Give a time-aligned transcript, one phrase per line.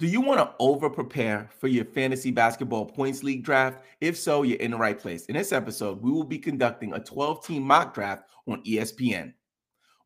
[0.00, 3.82] Do you want to over prepare for your fantasy basketball points league draft?
[4.00, 5.26] If so, you're in the right place.
[5.26, 9.32] In this episode, we will be conducting a 12 team mock draft on ESPN.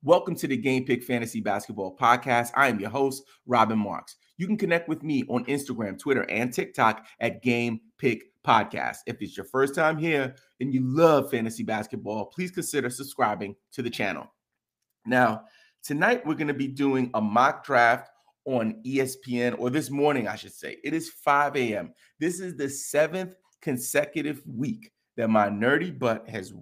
[0.02, 2.52] Welcome to the Game Pick Fantasy Basketball Podcast.
[2.56, 4.16] I am your host, Robin Marks.
[4.38, 9.00] You can connect with me on Instagram, Twitter, and TikTok at Game Pick Podcast.
[9.06, 13.82] If it's your first time here and you love fantasy basketball, please consider subscribing to
[13.82, 14.32] the channel.
[15.04, 15.42] Now,
[15.84, 18.08] tonight we're going to be doing a mock draft
[18.44, 20.78] on ESPN, or this morning, I should say.
[20.82, 21.92] It is 5 a.m.
[22.18, 26.52] This is the seventh consecutive week that my nerdy butt has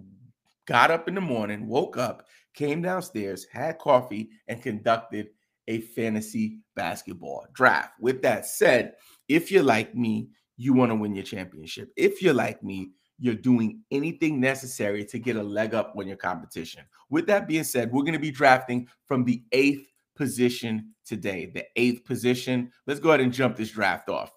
[0.67, 5.29] got up in the morning, woke up, came downstairs, had coffee, and conducted
[5.67, 7.93] a fantasy basketball draft.
[7.99, 8.93] With that said,
[9.27, 11.91] if you're like me, you want to win your championship.
[11.95, 16.17] If you're like me, you're doing anything necessary to get a leg up on your
[16.17, 16.83] competition.
[17.09, 19.90] With that being said, we're going to be drafting from the eighth
[20.21, 22.71] position today, the eighth position.
[22.85, 24.31] Let's go ahead and jump this draft off.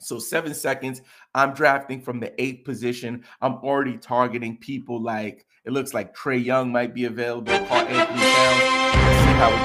[0.00, 1.02] So, seven seconds.
[1.34, 3.22] I'm drafting from the eighth position.
[3.42, 7.52] I'm already targeting people like it looks like Trae Young might be available.
[7.52, 8.62] Karl-Anthony Towns.
[9.04, 9.62] Let's see how it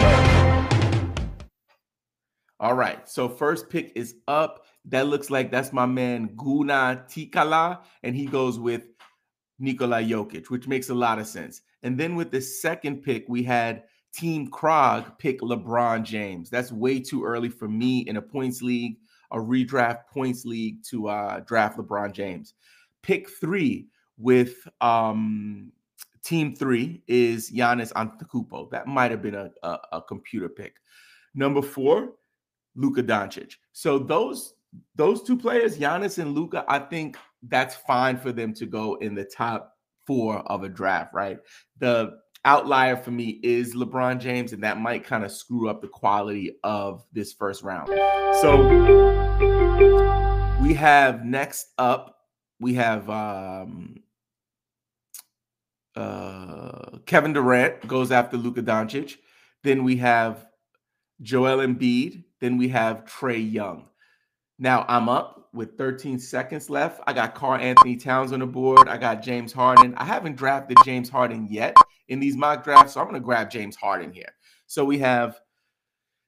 [1.15, 1.47] goes.
[2.59, 3.07] All right.
[3.07, 4.65] So, first pick is up.
[4.83, 8.89] That looks like that's my man Guna Tikala, and he goes with
[9.57, 11.61] Nikola Jokic, which makes a lot of sense.
[11.81, 16.49] And then with the second pick, we had Team Krog pick LeBron James.
[16.49, 18.97] That's way too early for me in a points league,
[19.31, 22.53] a redraft points league to uh, draft LeBron James.
[23.03, 25.71] Pick three with um,
[26.23, 28.69] Team three is Giannis Antetokounmpo.
[28.71, 30.75] That might have been a, a, a computer pick.
[31.35, 32.13] Number four,
[32.75, 33.53] Luka Doncic.
[33.73, 34.53] So those
[34.95, 39.15] those two players, Giannis and Luka, I think that's fine for them to go in
[39.15, 41.37] the top four of a draft, right?
[41.79, 45.87] The outlier for me is LeBron James, and that might kind of screw up the
[45.87, 47.89] quality of this first round.
[48.41, 48.61] So
[50.61, 52.19] we have next up,
[52.61, 53.97] we have um,
[55.95, 59.17] uh, Kevin Durant goes after Luka Doncic.
[59.63, 60.47] Then we have
[61.21, 62.23] Joel Embiid.
[62.39, 63.89] Then we have Trae Young.
[64.59, 67.01] Now I'm up with 13 seconds left.
[67.05, 68.87] I got Karl-Anthony Towns on the board.
[68.87, 69.93] I got James Harden.
[69.95, 71.75] I haven't drafted James Harden yet
[72.07, 74.31] in these mock drafts, so I'm going to grab James Harden here.
[74.65, 75.39] So we have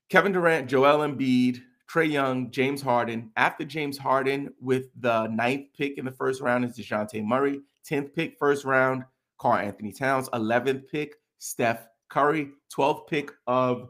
[0.09, 1.59] Kevin Durant, Joel Embiid,
[1.91, 3.31] Trae Young, James Harden.
[3.35, 7.61] After James Harden, with the ninth pick in the first round, is DeJounte Murray.
[7.89, 9.05] 10th pick, first round,
[9.39, 10.29] Karl-Anthony Towns.
[10.29, 12.51] 11th pick, Steph Curry.
[12.75, 13.89] 12th pick of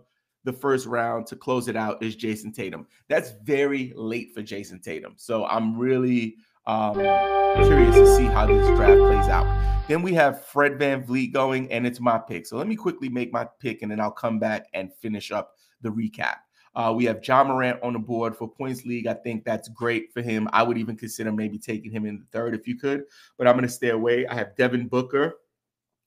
[0.50, 2.88] the first round to close it out is Jayson Tatum.
[3.08, 5.14] That's very late for Jayson Tatum.
[5.16, 9.46] So I'm really um, curious to see how this draft plays out.
[9.88, 12.48] Then we have Fred Van VanVleet going, and it's my pick.
[12.48, 15.52] So let me quickly make my pick, and then I'll come back and finish up
[15.82, 16.38] the recap.
[16.74, 19.06] Uh, we have Ja Morant on the board for points league.
[19.06, 20.50] I think that's great for him.
[20.52, 23.04] I would even consider maybe taking him in the third if you could,
[23.38, 24.26] but I'm going to stay away.
[24.26, 25.36] I have Devin Booker,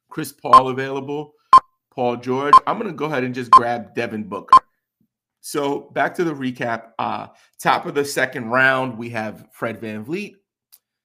[0.09, 1.35] Chris Paul available.
[1.95, 2.55] Paul George.
[2.67, 4.59] I'm going to go ahead and just grab Devin Booker.
[5.43, 6.93] So back to the recap.
[6.99, 7.29] Uh,
[7.61, 10.37] top of the second round, we have Fred Van VanVleet.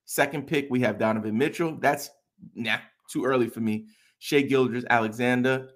[0.06, 1.78] Second pick, we have Donovan Mitchell.
[1.82, 2.10] That's
[2.56, 2.78] nah,
[3.12, 3.88] too early for me.
[4.20, 5.70] Shai Gilgeous-Alexander.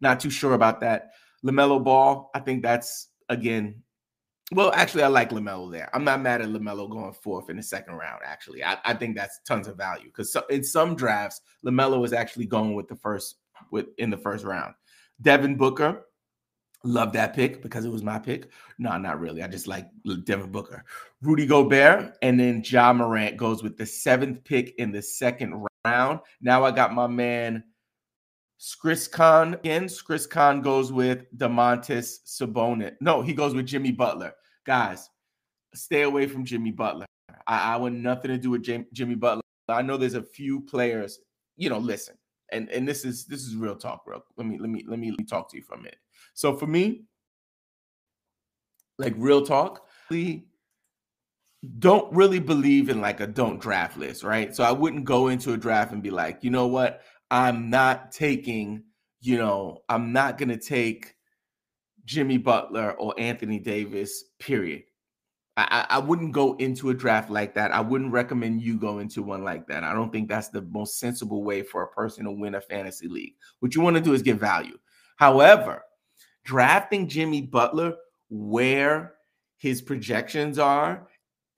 [0.00, 1.10] Not too sure about that.
[1.44, 2.30] LaMelo Ball.
[2.34, 3.82] I think that's again.
[4.52, 5.90] Well, actually, I like LaMelo there.
[5.94, 8.20] I'm not mad at LaMelo going fourth in the second round.
[8.24, 12.12] Actually, I, I think that's tons of value because so, in some drafts, LaMelo is
[12.12, 13.36] actually going with the first
[13.70, 14.74] with in the first round.
[15.20, 16.04] Devin Booker,
[16.84, 18.50] love that pick because it was my pick.
[18.78, 19.42] No, not really.
[19.42, 19.86] I just like
[20.24, 20.84] Devin Booker.
[21.20, 26.20] Rudy Gobert, and then Ja Morant goes with the seventh pick in the second round.
[26.40, 27.64] Now I got my man
[28.80, 29.88] Chris Khan again.
[30.30, 32.94] Khan goes with Domantas Sabonis.
[33.00, 34.32] No, he goes with Jimmy Butler.
[34.64, 35.08] Guys,
[35.74, 37.06] stay away from Jimmy Butler.
[37.46, 39.42] I, I want nothing to do with Jimmy Butler.
[39.68, 41.18] I know there's a few players.
[41.56, 42.16] You know, listen
[42.52, 44.22] and and this is this is real talk, bro.
[44.36, 45.98] Let me let me let me, let me talk to you for a minute.
[46.34, 47.04] So for me,
[48.98, 49.86] like real talk,
[51.78, 54.54] don't really believe in like a don't draft list, right?
[54.54, 58.12] So I wouldn't go into a draft and be like, you know what, I'm not
[58.12, 58.84] taking,
[59.20, 61.14] you know, I'm not gonna take
[62.04, 64.82] Jimmy Butler or Anthony Davis, period.
[65.56, 67.72] I, I wouldn't go into a draft like that.
[67.72, 69.84] I wouldn't recommend you go into one like that.
[69.84, 73.06] I don't think that's the most sensible way for a person to win a fantasy
[73.06, 73.34] league.
[73.60, 74.78] What you want to do is get value.
[75.16, 75.82] However,
[76.44, 77.94] drafting Jimmy Butler
[78.30, 79.14] where
[79.58, 81.06] his projections are,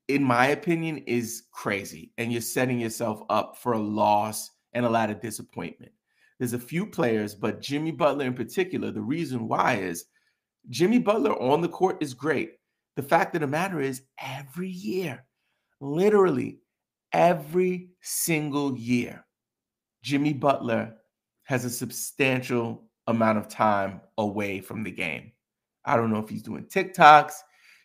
[0.09, 2.11] in my opinion, is crazy.
[2.17, 5.93] And you're setting yourself up for a loss and a lot of disappointment.
[6.37, 10.05] There's a few players, but Jimmy Butler in particular, the reason why is
[10.69, 12.55] Jimmy Butler on the court is great.
[12.95, 15.25] The fact of the matter is, every year,
[15.81, 16.59] literally
[17.11, 19.25] every single year,
[20.03, 20.95] Jimmy Butler
[21.43, 25.31] has a substantial amount of time away from the game.
[25.85, 27.33] I don't know if he's doing TikToks,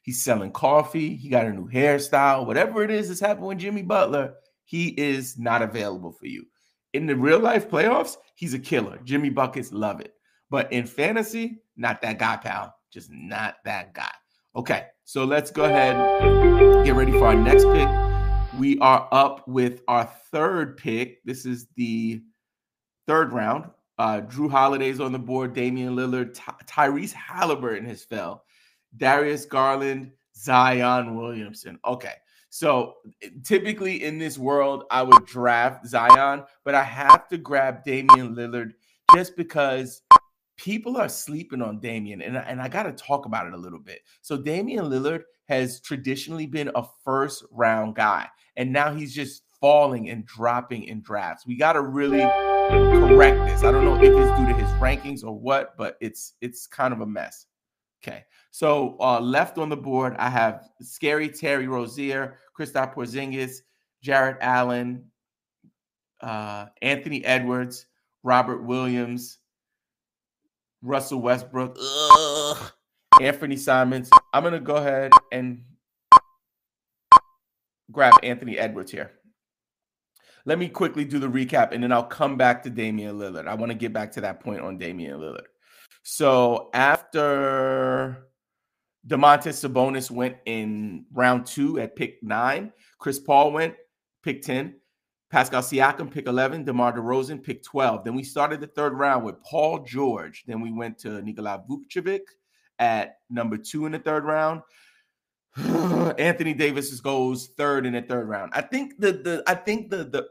[0.02, 3.82] he's selling coffee, he got a new hairstyle, whatever it is that's happening with Jimmy
[3.82, 4.34] Butler,
[4.64, 6.44] he is not available for you.
[6.92, 8.98] In the real life playoffs, he's a killer.
[9.04, 10.14] Jimmy Buckets love it.
[10.50, 12.74] But in fantasy, not that guy, pal.
[12.92, 14.10] Just not that guy.
[14.56, 16.20] Okay, so let's go ahead
[16.84, 17.88] get ready for our next pick.
[18.58, 21.22] We are up with our third pick.
[21.24, 22.20] This is the
[23.06, 23.66] third round.
[23.96, 25.52] Uh, Jrue Holiday's on the board.
[25.54, 28.44] Damian Lillard, Ty- Tyrese Halliburton has fell.
[28.96, 31.78] Darius Garland, Zion Williamson.
[31.84, 32.14] Okay,
[32.48, 32.94] so
[33.44, 38.72] typically in this world, I would draft Zion, but I have to grab Damian Lillard
[39.14, 40.02] just because
[40.60, 43.78] people are sleeping on Damian, and, and I got to talk about it a little
[43.78, 44.02] bit.
[44.20, 50.10] So Damian Lillard has traditionally been a first round guy, and now he's just falling
[50.10, 51.46] and dropping in drafts.
[51.46, 53.64] We got to really correct this.
[53.64, 56.92] I don't know if it's due to his rankings or what, but it's it's kind
[56.92, 57.46] of a mess.
[58.02, 63.58] Okay, so uh, left on the board, I have Scary Terry Rozier, Kristaps Porzingis,
[64.02, 65.04] Jarrett Allen,
[66.20, 67.86] uh, Anthony Edwards,
[68.22, 69.38] Robert Williams,
[70.82, 72.72] Russell Westbrook, ugh,
[73.20, 74.10] Anthony Simons.
[74.32, 75.62] I'm gonna go ahead and
[77.90, 79.12] grab Anthony Edwards here.
[80.46, 83.46] Let me quickly do the recap and then I'll come back to Damian Lillard.
[83.46, 85.46] I want to get back to that point on Damian Lillard.
[86.02, 88.26] So after
[89.06, 93.74] Domantas Sabonis went in round two at pick nine, Chris Paul went
[94.22, 94.76] pick 10,
[95.30, 96.64] Pascal Siakam, pick 11.
[96.64, 98.04] DeMar DeRozan, pick 12.
[98.04, 100.44] Then we started the third round with Paul George.
[100.46, 102.22] Then we went to Nikola Vucevic
[102.80, 104.62] at number two in the third round.
[106.18, 108.52] Anthony Davis goes third in the third round.
[108.54, 110.26] I think the the I think the the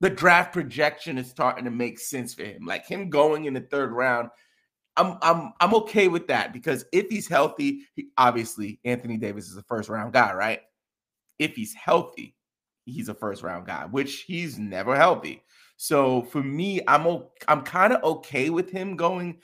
[0.00, 2.64] the draft projection is starting to make sense for him.
[2.64, 4.28] Like him going in the third round,
[4.96, 9.56] I'm I'm I'm okay with that because if he's healthy, he, obviously Anthony Davis is
[9.56, 10.60] a first round guy, right?
[11.38, 12.35] If he's healthy,
[12.86, 15.42] he's a first round guy, which he's never healthy.
[15.76, 19.38] So for me, I'm I'm kind of okay with him going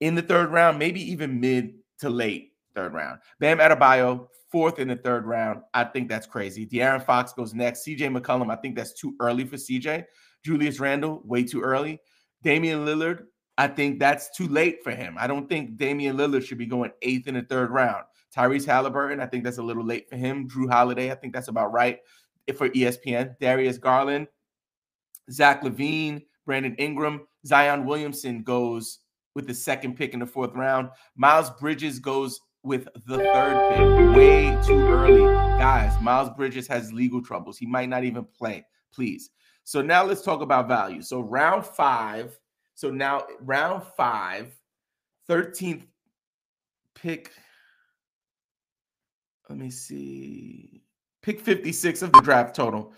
[0.00, 3.18] in the third round, maybe even mid to late third round.
[3.40, 5.62] Bam Adebayo, fourth in the third round.
[5.74, 6.66] I think that's crazy.
[6.66, 7.84] De'Aaron Fox goes next.
[7.84, 10.04] CJ McCollum, I think that's too early for CJ.
[10.44, 12.00] Julius Randle, way too early.
[12.42, 13.24] Damian Lillard,
[13.58, 15.16] I think that's too late for him.
[15.18, 18.04] I don't think Damian Lillard should be going eighth in the third round.
[18.34, 20.48] Tyrese Halliburton, I think that's a little late for him.
[20.48, 22.00] Jrue Holiday, I think that's about right
[22.56, 23.34] for ESPN.
[23.40, 24.26] Darius Garland,
[25.30, 29.00] Zach LaVine, Brandon Ingram, Zion Williamson goes
[29.34, 30.90] with the second pick in the fourth round.
[31.16, 34.16] Miles Bridges goes with the third pick.
[34.16, 35.22] Way too early.
[35.58, 37.58] Guys, Miles Bridges has legal troubles.
[37.58, 38.64] He might not even play.
[38.92, 39.30] Please.
[39.64, 41.02] So now let's talk about value.
[41.02, 42.38] So round five.
[42.74, 44.52] So now round five,
[45.28, 45.86] 13th
[46.94, 47.30] pick.
[49.48, 50.81] Let me see
[51.22, 52.92] pick 56 of the draft total.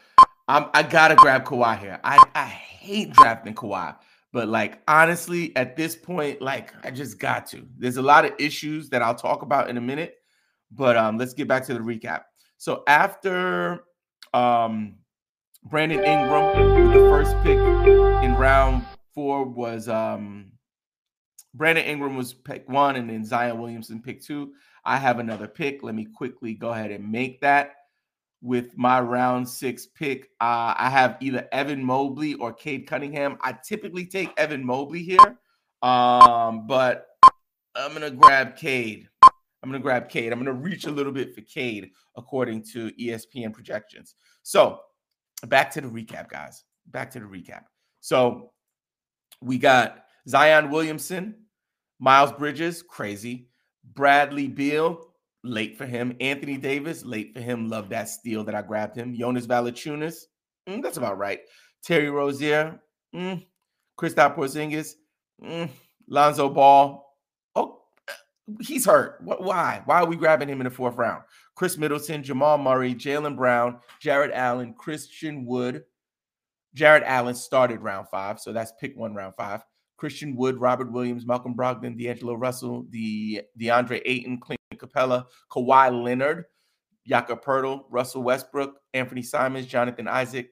[0.49, 2.01] I'm, I gotta grab Kawhi here.
[2.05, 3.97] I, I hate drafting Kawhi,
[4.33, 7.67] but like honestly, at this point, like I just got to.
[7.79, 10.17] There's a lot of issues that I'll talk about in a minute,
[10.71, 12.23] but um, let's get back to the recap.
[12.57, 13.85] So after
[14.33, 14.97] um,
[15.65, 18.85] Brandon Ingram, the first pick in round
[19.15, 20.53] four was um,
[21.55, 24.53] Brandon Ingram was pick one, and then Zion Williamson pick two.
[24.85, 25.83] I have another pick.
[25.83, 27.77] Let me quickly go ahead and make that
[28.45, 30.27] with my round six pick.
[30.39, 33.39] Uh, I have either Evan Mobley or Cade Cunningham.
[33.41, 35.39] I typically take Evan Mobley here,
[35.83, 37.07] um, but
[37.75, 39.09] I'm gonna grab Cade.
[39.23, 40.31] I'm gonna grab Cade.
[40.31, 44.15] I'm gonna reach a little bit for Cade according to ESPN projections.
[44.43, 44.79] So
[45.47, 46.65] back to the recap, guys.
[46.89, 47.63] Back to the recap.
[48.01, 48.53] So
[49.41, 51.35] we got Zion Williamson,
[51.99, 53.49] Miles Bridges, crazy.
[53.95, 55.14] Bradley Beal,
[55.45, 56.17] late for him.
[56.21, 57.69] Anthony Davis, late for him.
[57.69, 59.15] Love that steal that I grabbed him.
[59.15, 60.25] Jonas Valanciunas,
[60.69, 61.41] mm, that's about right.
[61.85, 62.81] Terry Rozier,
[63.15, 63.45] mm,
[63.99, 64.95] Kristaps Porzingis,
[65.43, 65.69] mm,
[66.09, 67.07] Lonzo Ball.
[67.55, 67.83] Oh,
[68.61, 69.21] he's hurt.
[69.23, 69.83] What, Why?
[69.85, 71.23] Why are we grabbing him in the fourth round?
[71.55, 75.85] Khris Middleton, Jamal Murray, Jaylen Brown, Jarrett Allen, Christian Wood.
[76.75, 79.63] Jarrett Allen started round five, so that's pick one, round five.
[79.97, 86.45] Christian Wood, Robert Williams, Malcolm Brogdon, D'Angelo Russell, the DeAndre Ayton, Clint Capela, Kawhi Leonard,
[87.07, 90.51] Jakob Poeltl, Russell Westbrook, Anthony Simons, Jonathan Isaac,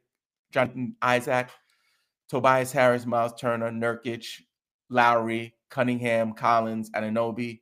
[0.53, 1.49] Jonathan Isaac,
[2.29, 4.41] Tobias Harris, Miles Turner, Nurkic,
[4.91, 7.61] Lowry, Cunningham, Collins, Anunoby,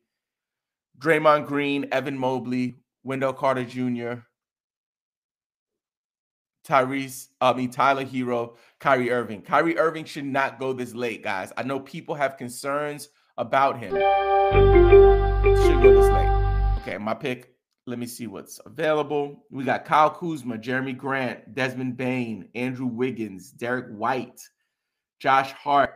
[0.99, 4.23] Draymond Green, Evan Mobley, Wendell Carter Jr.,
[6.67, 9.43] Tyrese, I mean Tyler Herro, Kyrie Irving.
[9.43, 11.53] Kyrie Irving should not go this late, guys.
[11.57, 13.09] I know people have concerns
[13.39, 13.93] about him.
[13.93, 16.30] Should go this late.
[16.83, 17.55] Okay, my pick.
[17.87, 19.45] Let me see what's available.
[19.51, 24.41] We got Kyle Kuzma, Jerami Grant, Desmond Bane, Andrew Wiggins, Derrick White,
[25.19, 25.95] Josh Hart,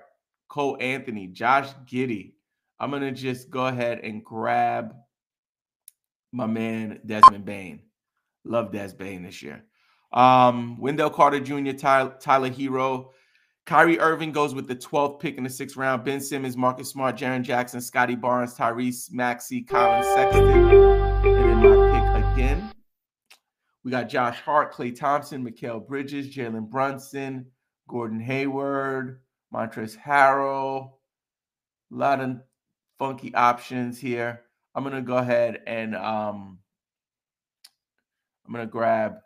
[0.49, 2.35] Cole Anthony, Josh Giddey.
[2.79, 4.95] I'm gonna just go ahead and grab
[6.33, 7.81] my man Desmond Bane.
[8.45, 9.64] Love Des Bane this year.
[10.12, 13.11] Um, Wendell Carter Jr., Tyler, Herro.
[13.66, 16.04] Kyrie Irving goes with the 12th pick in the sixth round.
[16.04, 20.50] Ben Simmons, Marcus Smart, Jaren Jackson, Scottie Barnes, Tyrese Maxey, Collin Sexton.
[20.50, 22.71] And then my pick again.
[23.83, 27.47] We got Josh Hart, Klay Thompson, Mikal Bridges, Jalen Brunson,
[27.88, 30.92] Gordon Hayward, Montrezl Harrell.
[31.90, 32.40] A lot of
[32.99, 34.42] funky options here.
[34.75, 36.59] I'm gonna go ahead and um,
[38.47, 39.21] I'm gonna grab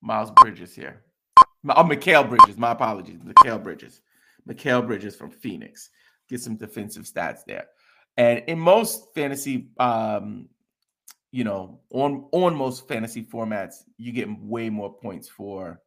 [0.00, 1.02] Miles Bridges here.
[1.76, 2.56] Oh, Mikal Bridges.
[2.56, 3.18] My apologies.
[3.20, 4.02] Mikal Bridges.
[4.48, 5.90] Mikal Bridges from Phoenix.
[6.28, 7.66] Get some defensive stats there.
[8.16, 10.48] And in most fantasy, um,
[11.30, 15.80] you know, on on most fantasy formats, you get way more points for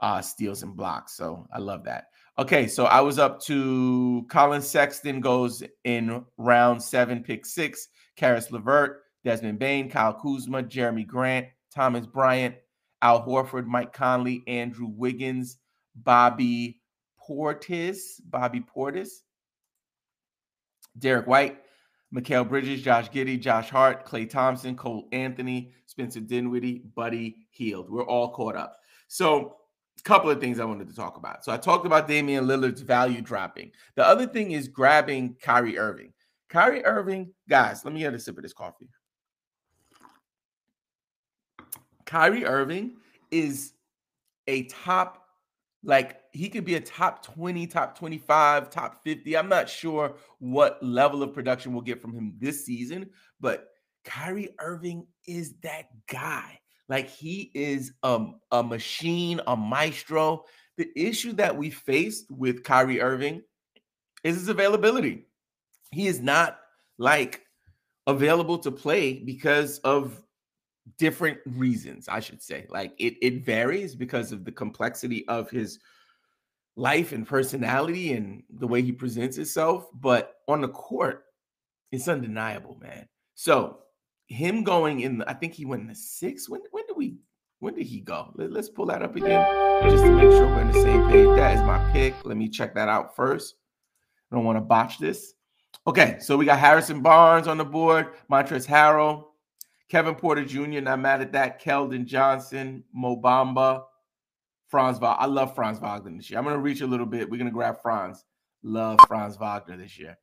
[0.00, 1.12] uh, steals and blocks.
[1.16, 2.08] So I love that.
[2.38, 7.88] Okay, so I was up to Collin Sexton goes in round seven, pick six.
[8.16, 12.56] Caris LeVert, Desmond Bane, Kyle Kuzma, Jerami Grant, Thomas Bryant,
[13.02, 15.58] Al Horford, Mike Conley, Andrew Wiggins,
[15.94, 16.80] Bobby
[17.28, 19.08] Portis, Bobby Portis,
[20.98, 21.58] Derrick White,
[22.14, 27.90] Mikal Bridges, Josh Giddey, Josh Hart, Klay Thompson, Cole Anthony, Spencer Dinwiddie, Buddy Hield.
[27.90, 28.78] We're all caught up.
[29.08, 29.56] So,
[29.98, 31.44] a couple of things I wanted to talk about.
[31.44, 33.72] So, I talked about Damian Lillard's value dropping.
[33.94, 36.12] The other thing is grabbing Kyrie Irving.
[36.48, 38.88] Kyrie Irving, guys, let me get a sip of this coffee.
[42.08, 42.96] Kyrie Irving
[43.30, 43.74] is
[44.46, 45.26] a top,
[45.84, 49.36] like he could be a top 20, top 25, top 50.
[49.36, 53.10] I'm not sure what level of production we'll get from him this season,
[53.40, 53.68] but
[54.06, 56.58] Kyrie Irving is that guy.
[56.88, 60.44] Like he is a, a machine, a maestro.
[60.78, 63.42] The issue that we faced with Kyrie Irving
[64.24, 65.26] is his availability.
[65.92, 66.58] He is not
[66.96, 67.42] like
[68.06, 70.22] available to play because of
[70.96, 72.66] different reasons, I should say.
[72.68, 75.78] Like it it varies because of the complexity of his
[76.76, 81.24] life and personality and the way he presents himself, but on the court,
[81.90, 83.08] it's undeniable, man.
[83.34, 83.80] So
[84.28, 86.48] him going in, I think he went in the sixth.
[86.48, 87.16] When when did we
[87.60, 88.32] when did he go?
[88.36, 89.44] Let, us pull that up again
[89.90, 91.26] just to make sure we're on the same page.
[91.36, 92.14] That is my pick.
[92.24, 93.56] Let me check that out first.
[94.30, 95.34] I don't want to botch this.
[95.86, 99.24] Okay, so we got Harrison Barnes on the board, Montrezl Harrell,
[99.88, 101.62] Kevin Porter Jr., not mad at that.
[101.62, 103.84] Keldon Johnson, Mobamba,
[104.68, 105.22] Franz Wagner.
[105.22, 106.38] I love Franz Wagner this year.
[106.38, 107.28] I'm going to reach a little bit.
[107.30, 108.24] We're going to grab Franz.
[108.62, 110.18] Love Franz Wagner this year.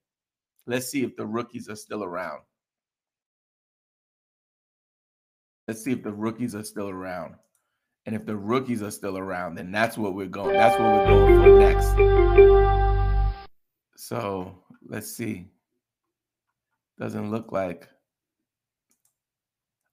[0.68, 2.42] Let's see if the rookies are still around.
[5.68, 7.36] Let's see if the rookies are still around.
[8.06, 10.54] And if the rookies are still around, then that's what we're going.
[10.54, 11.90] That's what we're going for next.
[13.98, 15.48] So let's see.
[17.00, 17.90] Doesn't look like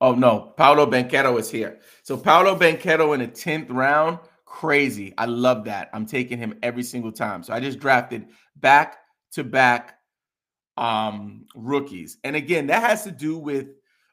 [0.03, 1.79] Oh no, Paolo Banchero is here.
[2.03, 5.15] So Paolo Banchero in the 10th round, crazy.
[5.17, 5.91] I love that.
[5.95, 7.45] I'm taking him every single time.
[7.45, 8.99] So I just drafted back
[9.31, 9.99] to back
[10.77, 12.19] um rookies.
[12.25, 13.69] And again, that has to do with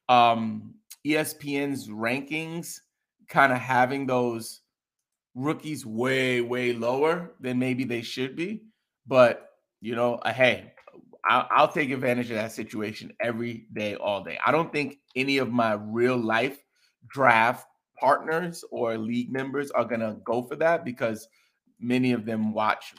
[0.10, 0.76] um
[1.08, 2.82] ESPN's rankings
[3.28, 4.62] kind of having those
[5.34, 8.62] rookies way way lower than maybe they should be.
[9.08, 9.50] But,
[9.82, 10.74] you know, uh, hey,
[11.26, 14.40] I'll, I'll, take advantage of that situation every day, all day.
[14.46, 16.64] I don't think any of my real life
[17.10, 17.68] draft
[18.00, 21.28] partners or league members are going to go for that because
[21.80, 22.94] many of them watch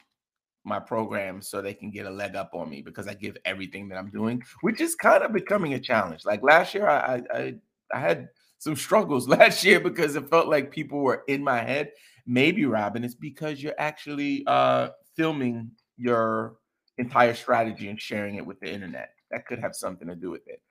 [0.64, 3.88] my program so they can get a leg up on me because I give everything
[3.88, 6.24] that I'm doing, which is kind of becoming a challenge.
[6.24, 7.54] Like last year, I I,
[7.92, 11.92] I had some struggles last year because it felt like people were in my head.
[12.26, 16.56] Maybe Robin, it's because you're actually uh, filming your
[17.00, 19.11] entire strategy and sharing it with the internet.
[19.30, 20.62] That could have something to do with it.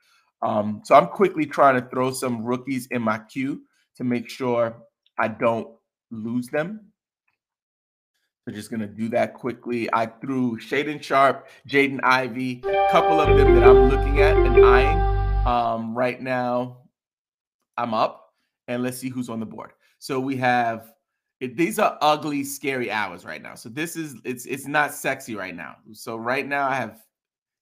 [0.41, 3.63] Um, so I'm quickly trying to throw some rookies in my queue
[3.97, 4.77] to make sure
[5.17, 5.69] I don't
[6.11, 6.91] lose them.
[8.45, 9.89] So just gonna do that quickly.
[9.93, 14.65] I threw Shaedon Sharpe, Jaden Ivey, a couple of them that I'm looking at and
[14.65, 15.45] eyeing.
[15.45, 16.77] Um, right now,
[17.77, 18.33] I'm up,
[18.67, 19.71] and let's see who's on the board.
[19.99, 20.93] So we have
[21.39, 23.55] it, these are ugly, scary hours right now.
[23.55, 25.77] So this is it's it's not sexy right now.
[25.93, 26.99] So right now I have,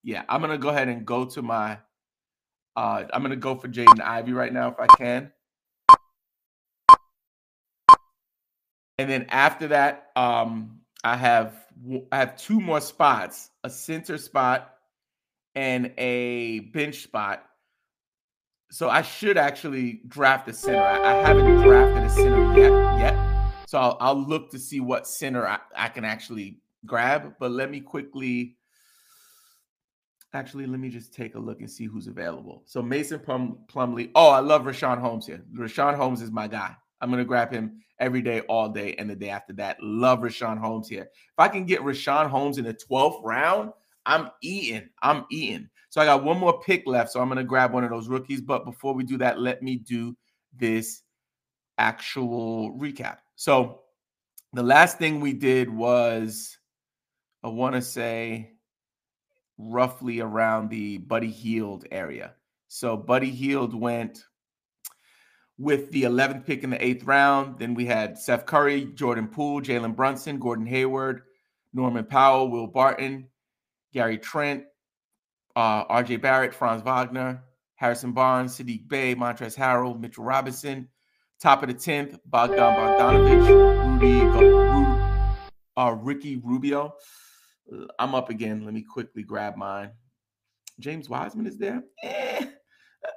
[0.04, 1.78] yeah, I'm gonna go ahead and go to my
[2.76, 5.32] Uh, I'm gonna go for Jaden Ivey right now if I can.
[9.00, 11.56] And then after that, um, I have
[12.12, 14.76] I have two more spots: a center spot
[15.56, 17.44] and a bench spot.
[18.70, 20.82] So I should actually draft a center.
[20.82, 22.72] I, I haven't drafted a center yet.
[23.00, 23.37] Yet,
[23.68, 27.34] so I'll, I'll look to see what center I, I can actually grab.
[27.38, 28.56] But let me quickly.
[30.34, 32.64] Actually, let me just take a look and see who's available.
[32.66, 34.10] So Mason Plum, Plumlee.
[34.16, 35.44] Oh, I love Richaun Holmes here.
[35.54, 36.78] Richaun Holmes is my guy.
[37.02, 39.76] I'm going to grab him every day, all day, and the day after that.
[39.82, 41.04] Love Richaun Holmes here.
[41.04, 43.72] If I can get Richaun Holmes in the 12th round,
[44.06, 44.88] I'm eating.
[45.02, 45.68] I'm eating.
[45.90, 47.12] So I got one more pick left.
[47.12, 48.40] So I'm going to grab one of those rookies.
[48.40, 50.16] But before we do that, let me do
[50.56, 51.02] this
[51.78, 53.18] actual recap.
[53.36, 53.82] So
[54.54, 56.58] the last thing we did was,
[57.44, 58.52] I want to say,
[59.58, 62.34] roughly around the Buddy Hield area.
[62.68, 64.24] So Buddy Hield went
[65.58, 67.58] with the 11th pick in the eighth round.
[67.58, 71.24] Then we had Seth Curry, Jordan Poole, Jalen Brunson, Gordon Hayward,
[71.74, 73.28] Norman Powell, Will Barton,
[73.94, 74.64] Gary Trent,
[75.56, 77.44] uh, RJ Barrett, Franz Wagner,
[77.76, 80.88] Harrison Barnes, Saddiq Bey, Montrezl Harrell, Mitchell Robinson.
[81.40, 85.08] Top of the 10th, Bogdan Bogdanovich, Rudy,
[85.78, 86.96] uh, Ricky Rubio.
[88.00, 88.66] I'm up again.
[88.66, 89.92] Let me quickly grab mine.
[90.80, 91.84] James Wiseman is there.
[92.04, 92.46] Eh,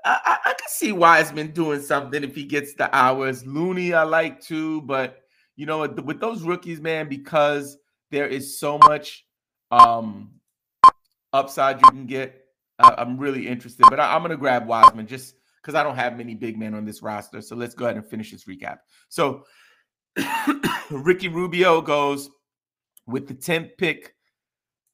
[0.05, 3.47] I, I, I can see Wiseman doing something if he gets the hours.
[3.47, 5.21] Looney, I like too, but
[5.57, 7.79] you know, with those rookies, man, because
[8.11, 9.25] there is so much
[9.71, 10.31] um
[11.33, 12.45] upside you can get.
[12.79, 16.17] Uh, I'm really interested, but I, am to grab Wiseman just because I don't have
[16.17, 17.41] many big men on this roster.
[17.41, 18.79] So let's go ahead and finish this recap.
[19.09, 19.45] So
[20.91, 22.31] Ricky Rubio goes
[23.07, 24.15] with the 10th pick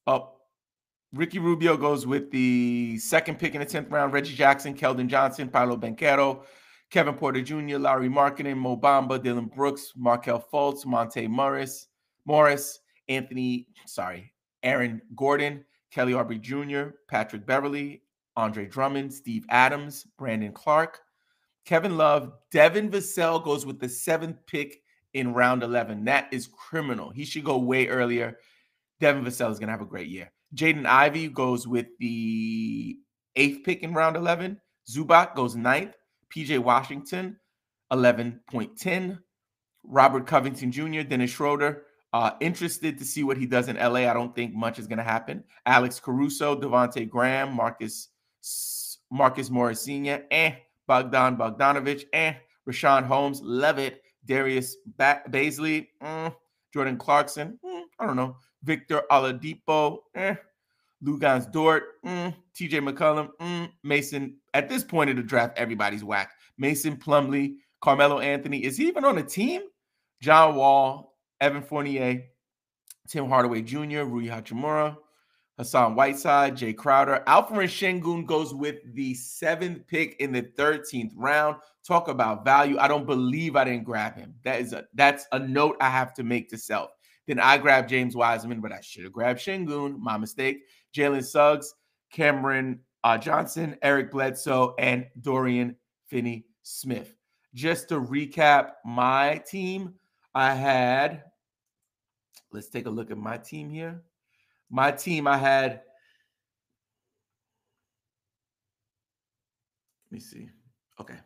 [0.07, 0.35] up.
[1.13, 4.13] Ricky Rubio goes with the second pick in the 10th round.
[4.13, 6.43] Reggie Jackson, Keldon Johnson, Paolo Banchero,
[6.91, 11.89] Kevin Porter Jr., Lauri Markkanen, Mo Bamba, Dillon Brooks, Markelle Fultz, Monte Morris,
[12.26, 18.02] Morris, Anthony, sorry, Aaron Gordon, Kelly Oubre Jr., Patrick Beverley,
[18.37, 21.01] Andre Drummond, Steve Adams, Brandon Clarke,
[21.65, 24.83] Kevin Love, Devin Vassell goes with the seventh pick
[25.15, 26.05] in round 11.
[26.05, 27.11] That is criminal.
[27.11, 28.39] He should go way earlier.
[29.01, 30.31] Devin Vassell is going to have a great year.
[30.55, 32.97] Jaden Ivey goes with the
[33.35, 34.61] eighth pick in round 11.
[34.89, 35.95] Zubac goes ninth.
[36.35, 37.37] PJ Washington,
[37.93, 39.19] 11.10.
[39.85, 44.09] Robert Covington Jr., Dennis Schroeder, uh, interested to see what he does in LA.
[44.11, 45.45] I don't think much is going to happen.
[45.65, 48.09] Alex Caruso, Devonte Graham, Marcus
[49.11, 50.56] Marcus Morris Sr., eh,
[50.87, 52.35] Bogdan Bogdanovich, eh,
[52.69, 56.35] Richaun Holmes, Levitt, Darius ba- Bazley, mm,
[56.73, 60.35] Jordan Clarkson, mm, I don't know, Victor Oladipo, eh,
[61.02, 64.37] Luguentz Dort, mm, TJ McCollum, mm, Mason.
[64.54, 66.30] At this point of the draft, everybody's whack.
[66.59, 68.65] Mason Plumlee, Carmelo Anthony.
[68.65, 69.63] Is he even on a team?
[70.21, 72.25] John Wall, Evan Fournier,
[73.06, 74.97] Tim Hardaway Jr., Rui Hachimura,
[75.58, 77.23] Hassan Whiteside, Jae Crowder.
[77.26, 81.56] Alperen Sengun goes with the seventh pick in the 13th round.
[81.86, 82.78] Talk about value.
[82.78, 84.34] I don't believe I didn't grab him.
[84.45, 86.90] That is a that's a note I have to make to self.
[87.26, 89.99] Then I grabbed James Wiseman, but I should have grabbed Sengun.
[89.99, 90.64] My mistake.
[90.95, 91.75] Jalen Suggs,
[92.12, 95.76] Cameron uh, Johnson, Eric Bledsoe, and Dorian
[96.08, 97.14] Finney Smith.
[97.54, 99.95] Just to recap my team,
[100.34, 101.23] I had,
[102.50, 104.02] let's take a look at my team here.
[104.71, 105.83] My team, I had,
[110.11, 110.49] let me see.
[111.00, 111.17] Okay.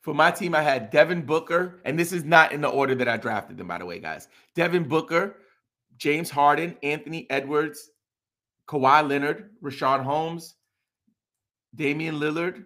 [0.00, 3.08] For my team, I had Devin Booker, and this is not in the order that
[3.08, 4.28] I drafted them, by the way, guys.
[4.54, 5.36] Devin Booker,
[5.98, 7.90] James Harden, Anthony Edwards,
[8.66, 10.54] Kawhi Leonard, Richaun Holmes,
[11.74, 12.64] Damian Lillard,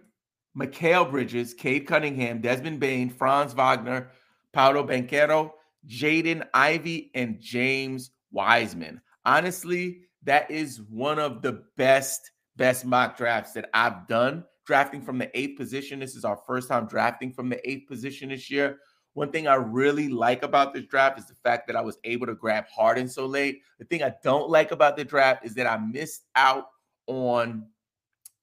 [0.57, 4.11] Mikal Bridges, Cade Cunningham, Desmond Bane, Franz Wagner,
[4.53, 5.51] Paolo Banchero,
[5.87, 9.01] Jaden Ivey, and James Wiseman.
[9.25, 14.43] Honestly, that is one of the best, best mock drafts that I've done.
[14.65, 15.99] Drafting from the eighth position.
[15.99, 18.79] This is our first time drafting from the eighth position this year.
[19.13, 22.25] One thing I really like about this draft is the fact that I was able
[22.25, 23.61] to grab Harden so late.
[23.77, 26.65] The thing I don't like about the draft is that I missed out
[27.05, 27.67] on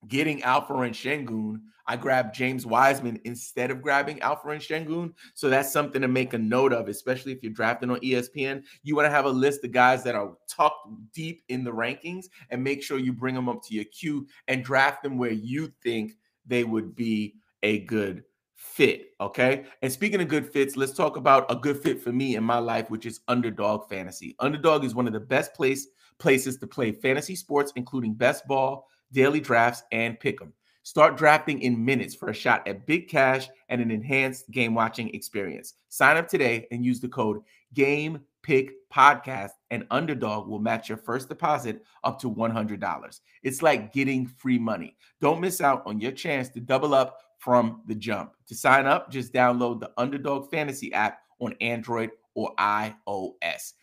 [0.06, 5.12] getting Alperen Sengun, I grabbed James Wiseman instead of grabbing Alperen Sengun.
[5.34, 8.64] So that's something to make a note of, especially if you're drafting on ESPN.
[8.82, 12.26] You want to have a list of guys that are tucked deep in the rankings
[12.50, 15.72] and make sure you bring them up to your queue and draft them where you
[15.82, 16.12] think
[16.46, 19.10] they would be a good fit.
[19.20, 19.64] Okay.
[19.82, 22.58] And speaking of good fits, let's talk about a good fit for me in my
[22.58, 24.36] life, which is underdog fantasy.
[24.38, 28.86] Underdog is one of the best place places to play fantasy sports, including best ball,
[29.12, 30.52] daily drafts, and pick 'em.
[30.84, 35.14] Start drafting in minutes for a shot at big cash and an enhanced game watching
[35.14, 35.74] experience.
[35.88, 37.40] Sign up today and use the code
[37.74, 43.20] Game Pick Podcast, and Underdog will match your first deposit up to $100.
[43.44, 44.96] It's like getting free money.
[45.20, 48.32] Don't miss out on your chance to double up from the jump.
[48.48, 53.74] To sign up, just download the Underdog Fantasy app on Android or iOS.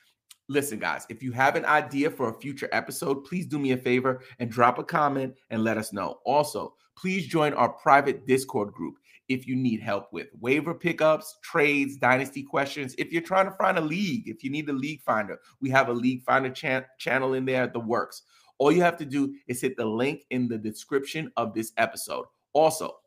[0.50, 3.78] Listen, guys, if you have an idea for a future episode, please do me a
[3.78, 6.20] favor and drop a comment and let us know.
[6.26, 8.96] Also, please join our private Discord group
[9.30, 12.96] if you need help with waiver pickups, trades, dynasty questions.
[12.98, 15.88] If you're trying to find a league, if you need a league finder, we have
[15.88, 18.24] a league finder chan- channel in there, the works.
[18.58, 22.26] All you have to do is hit the link in the description of this episode.
[22.54, 22.98] Also,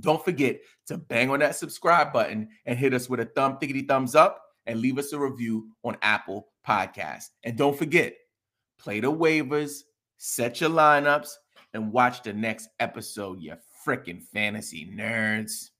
[0.00, 3.86] don't forget to bang on that subscribe button and hit us with a thumb, thickety
[3.86, 7.28] thumbs up and leave us a review on Apple Podcasts.
[7.44, 8.14] And don't forget,
[8.78, 9.82] play the waivers,
[10.18, 11.30] set your lineups,
[11.74, 13.54] and watch the next episode, you
[13.86, 15.70] freaking fantasy nerds.